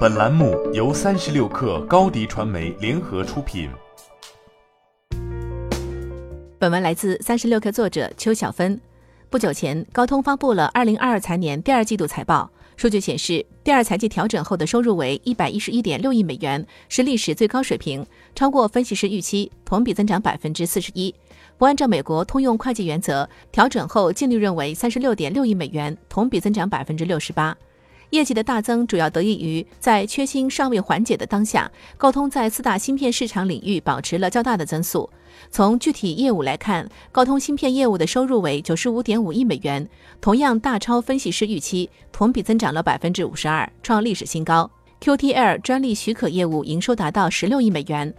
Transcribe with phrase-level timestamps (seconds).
[0.00, 3.70] 本栏目由三十六氪高低传媒联合出品。
[6.58, 8.78] 本文来自三十六氪作者邱小芬。
[9.30, 18.04] 不久前，高通发布了二零二二财年第二季度财报，数据显示，第二财季调整后的收入为一百一十一点六亿美元，是历史最高水平，
[18.34, 21.14] 超过分析师预期，同比增长百分之四十一。
[21.56, 27.56] 不按照美国通用会计原则，调整后净利润为三十六点六亿美元，同比增长百分之六十八。
[28.10, 35.08] 业绩的大增主要得益于在缺芯尚未缓解的当下，高通在四大芯片市场领域保持了较大的增速。
[35.50, 39.88] 从具体业务来看，高通芯片业务的收入为九十五点五亿美元，
[40.20, 44.70] 同样大超分析师预期，同比增长了百分之五十二，创历史新高。
[45.00, 48.12] QTL 专利许可业务营收达到十六亿美元。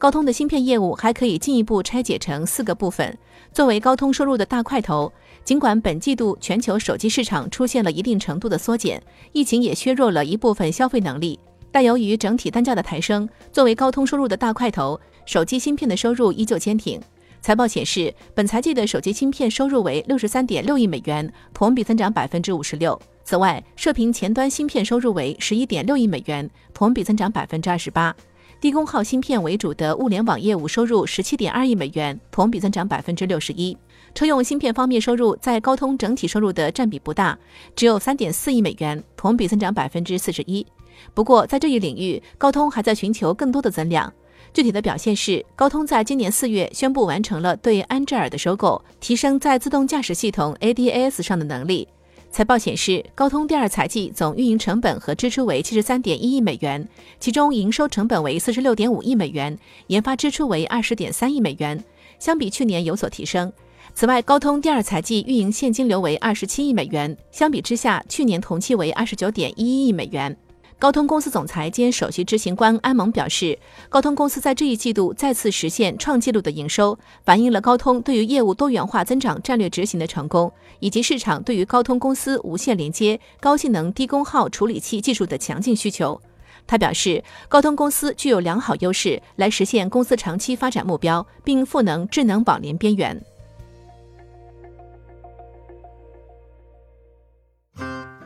[0.00, 3.18] 高通的芯片业务还可以进一步拆解成四个部分。
[3.52, 5.12] 作为高通收入的大块头，
[5.44, 11.38] 尽管本季度全球手机市场出现了一定程度的缩减，疫情也削弱了一部分消费能力，
[11.70, 16.98] 但由于整体单价的抬升，作为高通收入的大块头，手机芯片的收入依旧坚挺。
[17.42, 22.98] 财报显示，本财季的手机芯片收入为六十三点六亿美元，同比增长百分之五十六。
[23.22, 28.16] 此外，射频前端芯片收入为十一点六亿美元，同比增长百分之二十八。
[28.60, 33.74] 低功耗芯片为主的物联网业务收入十七点二亿美元，同比增长百分之六十一。
[34.14, 37.38] 车用芯片方面收入在高通整体收入的占比不大，
[37.74, 40.66] 只有三点四亿美元，同比增长百分之四十一。
[41.14, 44.12] 不过在这一领域，高通还在寻求更多的增量。
[44.52, 51.88] 具体的表现是，高通在今年四月宣布完成了对安智尔的收购，提升在自动驾驶系统 ADAS 上的能力。
[52.32, 61.82] 财报显示，高通第二财季总运营成本和支出为七十三点一亿美元，其中营收成本为四十六点五亿美元，研发支出为二十点三亿美元，
[62.20, 63.52] 相比去年有所提升。
[63.94, 70.34] 此外，高通第二财季运营现金流为二十七亿美元，相比之下，去年同期为二十九点一一亿美元。
[70.80, 73.58] 高通公司总裁兼首席执行官安蒙表示，
[73.90, 86.18] 高通公司在这一季度再次实现创纪录的营收，反映了高通对于业务多元化增长战略执行的成功，以及市场对于高通公司无线连接、高性能低功耗处理器技术的强劲需求。
[86.66, 93.22] 他表示，高通公司具有良好优势来实现公司长期发展目标，并赋能智能网联边缘。